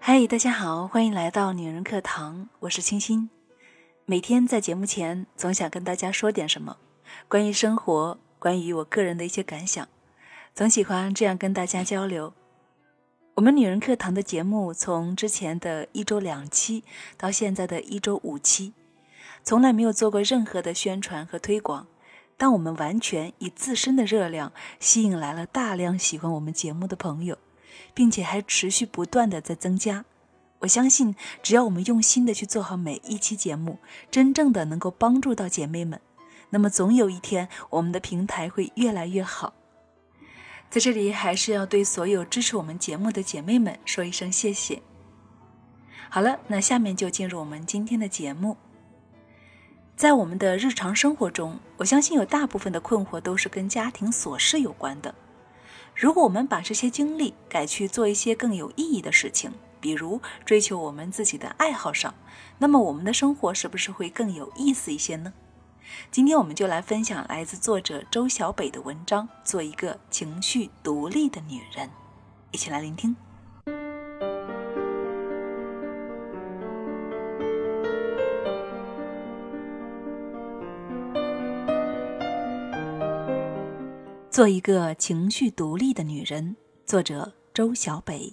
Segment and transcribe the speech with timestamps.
[0.00, 3.30] 嗨，大家好，欢迎来到女人课堂，我是清新。
[4.04, 6.76] 每天在节目前，总想跟大家说点什么，
[7.26, 9.88] 关于生活，关于我个人的一些感想，
[10.54, 12.32] 总喜欢这样跟大家交流。
[13.34, 16.84] 我们女人课堂的节目，从之前的一周两期，
[17.16, 18.72] 到现在的一周五期，
[19.42, 21.86] 从来没有做过任何的宣传和推广。
[22.36, 27.38] 当我们完全以自身的热量，吸引来了大量喜欢我们节目的朋友，
[27.94, 30.04] 并且还持续不断的在增加。
[30.60, 33.78] 我相信，只要我们用心的去做好每一期节目，
[34.10, 36.00] 真正的能够帮助到姐妹们，
[36.50, 39.52] 那么总有一天，我们的平台会越来越好。
[40.70, 44.82] 在这里，还是要对所有支持我们节目的姐妹们说一声谢谢。
[46.08, 48.56] 好了，那下面就进入我们今天的节目。
[49.96, 55.14] 在我们的日常生活中，我相信有大部分的困惑都是跟家庭琐事有关的。
[55.94, 62.12] 如果我们把这些精力改去做一些更有意义的事情，比如追求我们自己的爱好上，
[62.58, 65.32] 那么我们的生活是不是会更有意思一些呢？
[66.10, 71.86] 今天我们就来分享来自作者周小北的文章《做一个情绪独立的女人》，
[72.50, 73.14] 一起来聆听。
[84.34, 88.32] 做一个情绪独立的女人，作者周小北。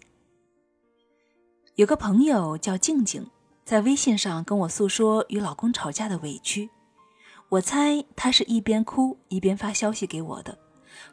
[1.76, 3.30] 有个朋友叫静静，
[3.64, 6.72] 在微信上跟我诉说与老公吵架的委屈。
[7.50, 10.58] 我猜她是一边哭一边发消息给我的。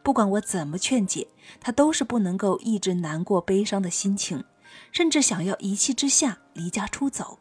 [0.02, 1.28] 不管我怎么劝解，
[1.60, 4.42] 她都是不能够抑制难过悲伤的心情，
[4.90, 7.38] 甚至想要一气之下离家出走。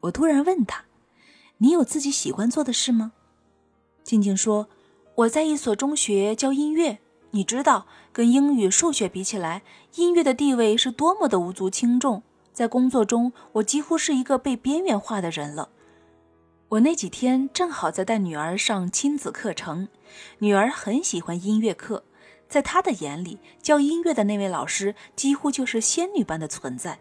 [0.00, 0.86] 我突然问她
[1.60, 3.12] ：“你有自己喜欢做的事吗？”
[4.02, 4.70] 静静说。
[5.16, 6.98] 我在一所中学教音乐，
[7.30, 9.62] 你知道，跟英语、数学比起来，
[9.94, 12.24] 音乐的地位是多么的无足轻重。
[12.52, 15.68] 在工作中，我几乎是一个被边缘化的人了。
[16.70, 19.86] 我那几天正好在带女儿上亲子课程，
[20.38, 22.02] 女儿很喜欢音乐课，
[22.48, 26.98] 在她的眼里，教音乐的那位老师几乎就是仙女般的存在。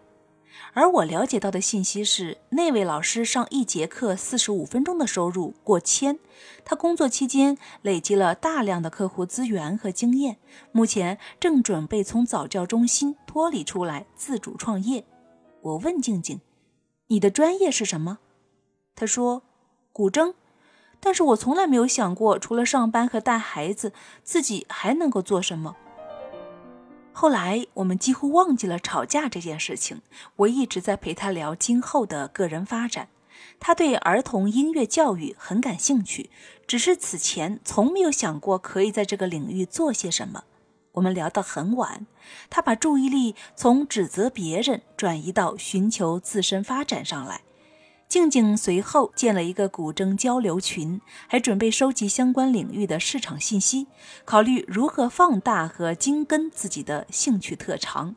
[0.74, 6.20] 而我了解到的信息是，那位老师上一节课四十五分钟的收入过千。
[6.66, 10.38] 他工作期间累积了大量的客户资源和经验，
[10.72, 15.06] 目前正准备从早教中心脱离出来，自主创业。
[15.62, 16.42] 我问静静
[17.08, 18.20] ：“你的专业是什么？”
[18.96, 19.44] 他说
[19.94, 20.34] ：“古筝。”
[21.00, 23.92] 但是我从来没有想过，除了上班和带孩子，
[24.24, 25.76] 自己还能够做什么。
[27.14, 30.02] 后来我们几乎忘记了吵架这件事情。
[30.38, 33.10] 我一直在陪他聊今后的个人发展。
[33.60, 36.30] 他对儿童音乐教育很感兴趣，
[36.68, 40.44] 只是此前从没有想过可以在这个领域做些什么。
[40.94, 42.06] 我们聊到很晚，
[42.50, 47.42] 他把注意力从指责别人转移到寻求自身发展上来。
[48.14, 53.88] 静静随后建了一个古筝交流群，还准备收集相关领域的市场信息，
[54.24, 58.16] 考虑如何放大和精耕自己的兴趣特长。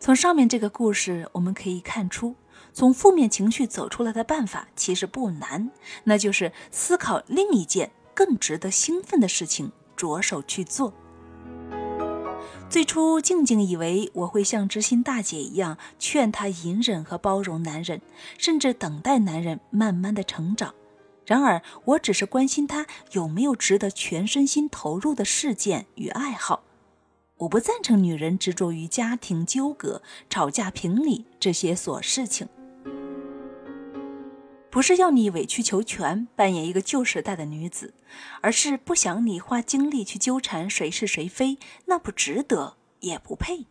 [0.00, 2.34] 从上面这个故事，我们可以看出，
[2.72, 5.70] 从负面情绪走出来的办法其实不难，
[6.04, 10.94] 那就是思考另一件更值得兴奋的事情，着手去做。
[12.72, 18.00] 最初，静静以为我会像知心大姐一样劝她隐忍和包容男人，
[18.38, 20.74] 甚至等待男人慢慢的成长。
[21.26, 26.62] 然而，我只是关心她有没有值得全身心投入的事件与爱好。
[27.36, 30.00] 我不赞成女人执着于家庭纠葛、
[30.30, 32.48] 吵架评理这些琐事情。
[34.72, 37.92] 不是要你委曲求全，扮演一个旧时代的女子，
[38.40, 43.66] 而是不想你花精力去纠缠谁是谁非，那不值得，也不配。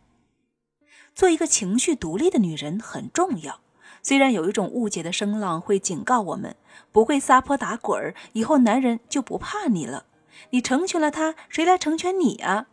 [1.12, 3.62] 做一个情绪独立的女人很重要。
[4.00, 6.54] 虽然有一种误解的声浪会警告我们，
[6.92, 10.06] 不会撒泼打滚儿，以后男人就不怕你了。
[10.50, 12.68] 你成全了他，谁来成全你啊？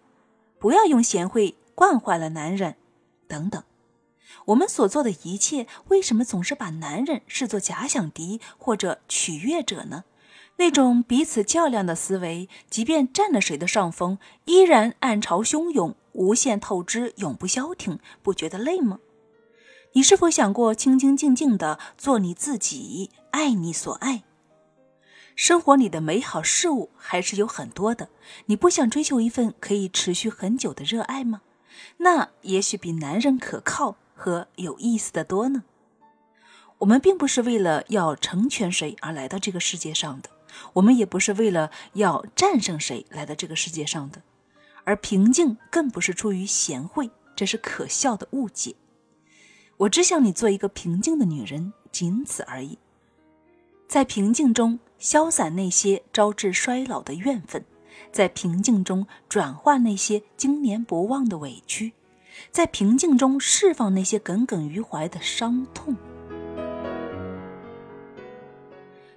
[0.60, 2.76] 不要用贤惠惯坏了男人，
[3.28, 3.64] 等等。
[4.46, 10.04] 我们所做的一切，为什么总是把男人视作假想敌或者取悦者呢？
[10.58, 19.00] 那种彼此较量的思维，即便占了谁的上风，依然暗潮汹涌，无限透支，永不消停，不觉得累吗？
[19.94, 24.24] 你是否想过清清静静的做你自己，爱你所爱？
[25.36, 28.10] 生活里的美好事物还是有很多的，
[28.48, 31.42] 你不想追求一份可以持续很久的热爱吗？
[31.98, 33.96] 那也许比男人可靠。
[34.20, 35.64] 和有意思的多呢。
[36.80, 40.30] 我们并不是为了要成全谁而来到这个世界上的，
[40.74, 44.22] 我们也不是为了要战胜谁来到这个世界上的，
[44.84, 48.76] 而平静更不是出于贤惠，这是可笑的误解。
[49.78, 52.78] 我只想你做一个平静的女人，仅此而已。
[53.88, 57.66] 在平静中消散那些招致衰老的怨愤，
[58.12, 61.94] 在平静中转化那些经年不忘的委屈，
[62.52, 65.96] 在平静中释放那些耿耿于怀的伤痛。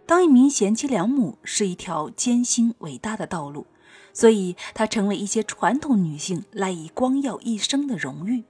[0.05, 3.67] 当一名贤妻良母是一条艰辛伟大的道路，
[4.13, 8.45] 所以它成为一些传统女性赖以光耀一生的荣誉。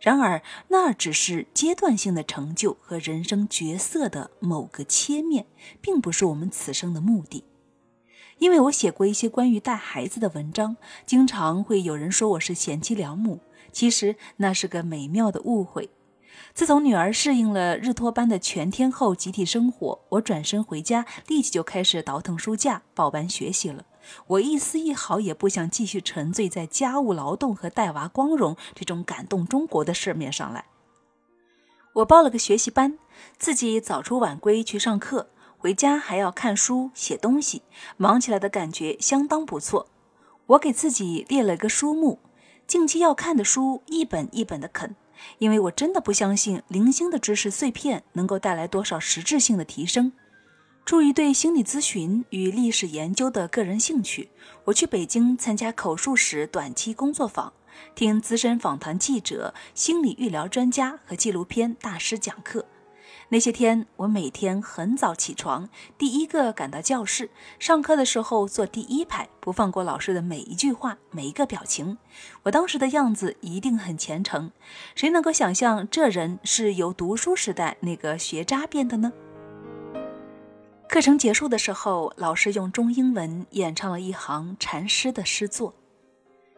[0.00, 5.46] 然而，那只是阶段性的成就和人生角色的某个切面，
[5.80, 7.44] 并不是我们此生的目的。
[8.38, 10.76] 因为我写过一些关于带孩子的文章，
[11.06, 13.38] 经常会有人说我是贤妻良母，
[13.72, 15.90] 其实那是个美妙的误会。
[16.54, 23.84] 自从女儿适应了日托班的全天候集体生活，我转身回家，立即就开始倒腾书架，报班学习了。
[24.26, 30.64] 我一丝一毫也不想继续沉醉在家务劳动和带娃光荣这种感动中国的事面上来。
[31.94, 32.98] 我报了个学习班，
[33.38, 37.62] 自己早出晚归去上课，回家还要看书写东西，
[37.96, 39.86] 忙起来的感觉相当不错。
[40.46, 42.18] 我给自己列了个书目，
[42.72, 44.96] 近期要看的书一本一本的啃。
[45.36, 50.10] 因为我真的不相信零星的知识碎片能够带来多少实质性的提升。
[50.86, 54.30] 出于对心理咨询与历史研究的个人兴趣，
[54.64, 57.52] 我去北京参加口述史短期工作坊，
[57.94, 62.64] 听资深访谈记者、心理预疗专家和纪录片大师讲课。
[63.32, 67.30] 那些天，我每天很早起床，第一个赶到教室。
[67.58, 71.96] 上课的时候坐第一排，不放过老师的每一句话、每一个表情。
[72.42, 74.50] 我当时的样子一定很虔诚，
[74.94, 79.10] 谁能够想象这人是由读书时代那个学渣变的呢？
[80.86, 85.72] 课程结束的时候，老师用中英文演唱了一行禅师的诗作：“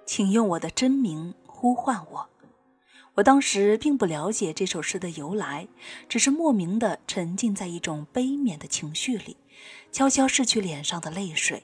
[0.05, 2.29] 请用我的真名呼唤我。”
[3.15, 5.69] 我当时并不了解这首诗的由来，
[6.09, 9.37] 只是莫名的沉浸在一种悲悯的情绪里，
[9.93, 11.63] 悄悄拭去脸上的泪水。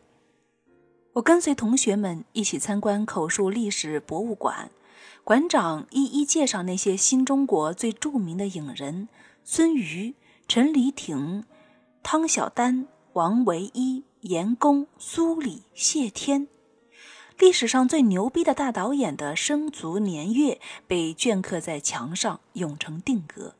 [1.14, 4.70] 我跟随同学们一起参观口述历史博物馆，
[5.24, 9.08] 馆长一一介绍那些新中国最著名的影人：
[9.42, 10.14] 孙瑜、
[10.46, 11.44] 陈黎挺、
[12.04, 16.46] 汤小丹、王维一、严公、苏里、谢天。
[17.40, 23.54] 历史上最牛逼的大导演的生卒年月被镌刻在墙上，永成定格。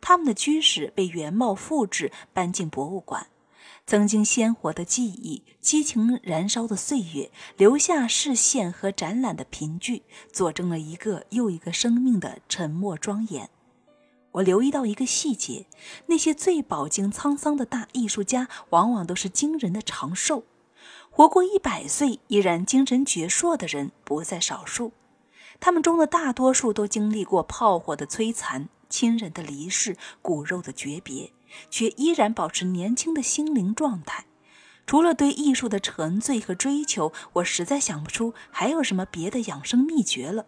[0.00, 3.26] 他们的居室被原貌复制，搬进博物馆。
[3.88, 13.50] 曾经鲜活的记忆，激情燃烧的岁月，留下视线和展览的凭据，佐证了一个又一个生命的沉默庄严。
[14.30, 15.66] 我留意到一个细节：
[16.06, 20.44] 那些最饱经沧桑的大艺术家，往往都是惊人的长寿。
[21.16, 24.90] 活过一百岁依然精神矍铄的人不在少数，
[25.60, 31.30] 他们中的大多数都经历过炮火的摧残、亲人的离世、骨肉的诀别，
[31.70, 34.24] 却依然保持年轻的心灵状态。
[34.88, 40.46] 除了对艺术的沉醉和追求，我实在想不出还有什么别的养生秘诀了。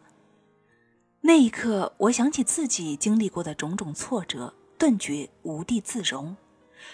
[1.20, 6.36] 那一刻，我想起自己经历过的种种挫折，顿觉无地自容。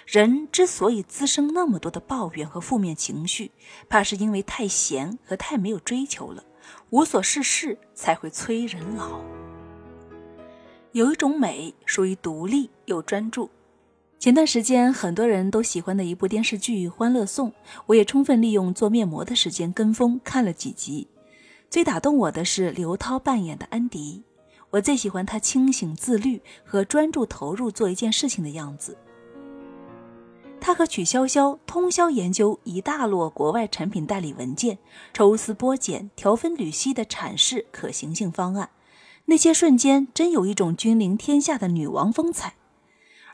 [0.07, 3.51] 人之所以滋生那么多的抱怨和负面情绪，
[3.89, 6.45] 怕是因为太闲和太没有追求了，
[6.91, 9.21] 无所事事才会催人老。
[10.93, 13.49] 有一种美属于独立又专注。
[14.19, 17.51] 前段时间很多人都喜欢的一部电视剧《欢乐颂》，
[17.87, 21.09] 我也充分利用做面膜的时间跟风看了几集。
[21.69, 24.23] 最打动我的是刘涛扮演的安迪，
[24.71, 28.97] 我最喜欢他清醒自律和专注投入做一件事情的样子。
[30.65, 34.79] 他和曲筱绡通宵研究一大摞国外产品代理文件，
[35.13, 38.71] 抽丝剥茧、条分缕析的阐释可行性方案。
[39.25, 42.55] 那些瞬间，真有一种君临天下的女王风采。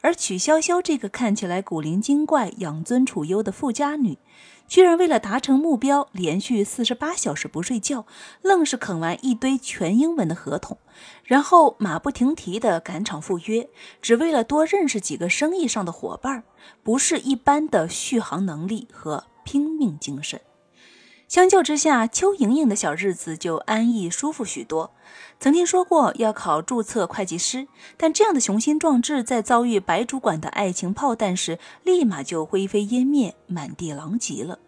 [0.01, 4.17] 而曲筱绡这个看起来古灵精怪、养尊处优的富家女，
[4.69, 8.05] 居然为了达成目标，连续四十八小时不睡觉，
[8.43, 10.79] 愣是啃完一堆全英文的合同，
[11.25, 13.69] 然后马不停蹄地赶场赴约，
[14.03, 16.45] 只为了多认识几个生意上的伙伴，
[16.83, 20.39] 不是一般的续航能力和拼命精神。
[21.29, 24.93] 相较之下，邱莹莹的小日子就安逸舒服许多。
[25.39, 27.69] 曾经说过要考注册会计师，
[27.99, 34.59] 但这样的雄心壮志在遭遇白主管的爱情炮弹时，立马就灰飞烟灭，满地狼藉了。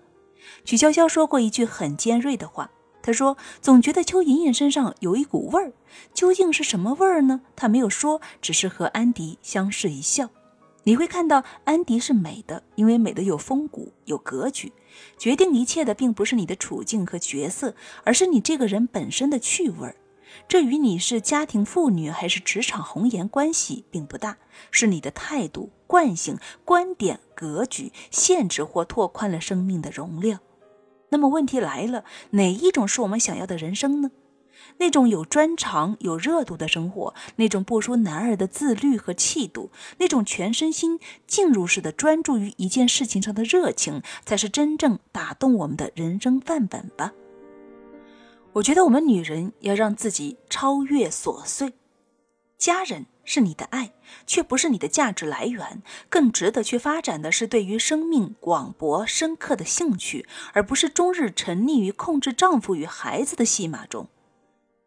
[0.67, 5.73] 曲筱绡说过一句很尖锐的话，她说：“总觉得邱莹莹身上有一股味儿，
[6.13, 10.29] 究竟是什么味儿呢？”她没有说，只是和安迪相视一笑。
[10.85, 14.71] 你会看到安迪是美的，因为美的有风骨、有格局。
[15.19, 19.97] 决定一切的并不是你的处境和角色，而是你这个人本身的趣味儿。
[20.47, 24.39] 这与你是家庭妇女还是职场红颜关系并不大，
[24.71, 30.41] 是你的态度、惯性、观点、格局限制或拓宽了生命的容量。
[31.09, 34.13] 那么问题来了，哪一种是我们想要的人生呢？
[34.79, 47.13] 那种有专长、有热度的生活，那种不输男儿的自律和气度，那种全身心进入式的专注于一件事情上的热情，才是真正打动我们的人生范本吧。
[48.55, 51.75] 我觉得我们女人要让自己超越琐碎。
[52.59, 53.93] 家人是你的爱，
[54.27, 55.83] 却不是你的价值来源。
[56.11, 64.09] 更值得去发展的是对于生命广博深刻的兴趣，而不是终日沉溺于控制丈夫与孩子的戏码中。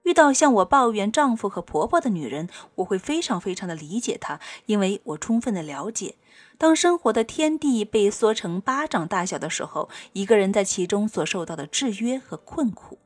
[0.04, 6.16] 遇到向我抱怨丈夫和婆婆的女人，我会非常非常的理解她，因为我充分的了解，
[6.58, 13.00] 当生活的天地被缩成巴掌大小的时候，一个人在其中所受到的制约和困苦。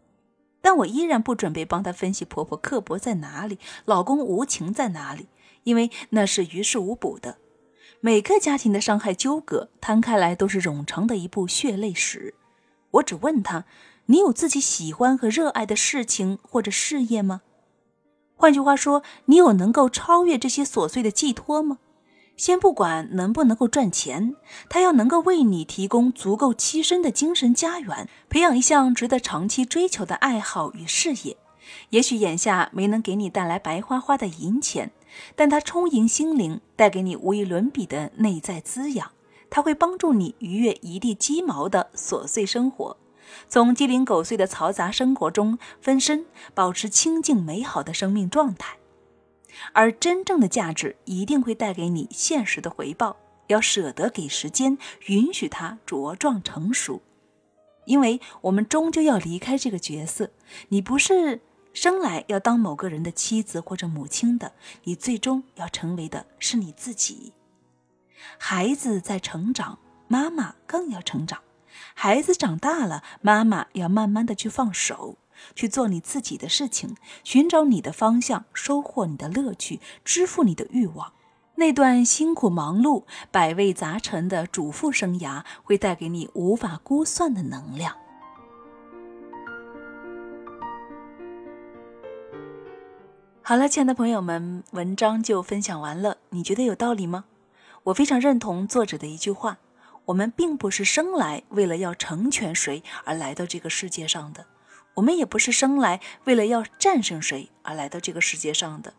[0.60, 5.28] 但我依然不准备帮她分析婆婆刻薄在哪里，老公无情在哪里，
[5.64, 7.38] 因为那是于事无补的。
[8.00, 12.34] 每个家庭的伤害纠葛摊开来都是冗长的一部血泪史。
[12.90, 13.66] 我只问她。
[14.08, 17.42] 你有自己喜欢和热爱的事情或者事业吗？
[18.36, 21.80] 换句话说，你有能够超越这些琐碎的寄托吗？
[22.38, 24.36] 先不管能不能够赚钱，
[24.70, 31.36] 他要能够为你提供足够栖身的精神家园，培养一项值得长期追求的爱好与事业。
[31.90, 34.92] 也许眼下没能给你带来白花花的银钱，
[35.36, 39.12] 但它充盈心灵，带给你无与伦比的内在滋养。
[39.50, 42.96] 它会帮助你逾越一地鸡毛的琐碎生活。
[43.48, 48.78] 从鸡零狗碎的嘈杂生活中分身，保持清静美好的生命状态，
[49.74, 53.18] 而真正的价值一定会带给你现实的回报。
[53.48, 57.02] 要舍得给时间，允许它茁壮成熟，
[57.86, 60.32] 因为我们终究要离开这个角色。
[60.68, 61.40] 你不是
[61.74, 64.52] 生来要当某个人的妻子或者母亲的，
[64.84, 67.32] 你最终要成为的是你自己。
[68.38, 69.80] 孩子在成长，
[70.10, 71.40] 妈妈更要成长。
[72.00, 75.16] 孩子长大了，妈妈要慢慢的去放手，
[75.56, 81.14] 去做你自己的事情，寻找你的方向，收获你的乐趣，支付你的欲望。
[81.56, 87.96] 那段辛苦忙碌、百味杂陈的主妇生涯，会带给你无法估算的能量。
[93.42, 96.18] 好了，亲爱的朋友们，文章就分享完了。
[96.30, 97.26] 你觉得有道理吗？
[97.86, 99.58] 我非常认同作者的一句话。
[100.08, 104.46] 我们并不是生来为了要成全谁而来到这个世界上的，
[104.96, 108.94] 我们也不是生来为了要战胜谁而来到这个世界上的。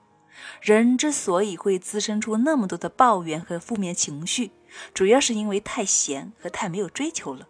[0.61, 4.51] 人之所以会滋生出那么多的抱怨和负面情绪，
[4.93, 7.49] 主要是因为太闲和太没有追求了。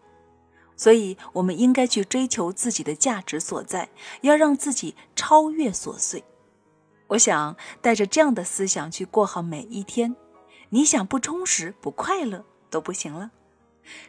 [0.76, 3.88] 所以，我们应该去追求自己的价值所在，
[4.20, 6.22] 要让自己超越琐碎。
[7.08, 10.14] 我想带着这样的思想去过好每一天，
[10.68, 13.32] 你想不充实、不快乐都不行了。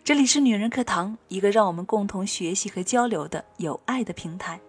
[0.03, 4.59] 这里是女人课堂，一个让我们共同学习和交流的有爱的平台。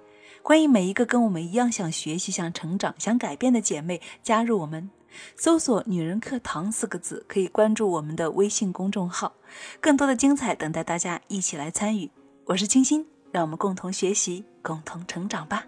[0.43, 4.90] 欢迎每一个跟我们一样想学习、想成长、想改变的姐妹加入我们。
[5.37, 9.33] 搜索“女人课堂”四个字，可以关注我们的微信公众号，
[9.81, 12.11] 更多的精彩等待大家一起来参与。
[12.47, 15.67] 我是清新，让我们共同学习，共同成长吧。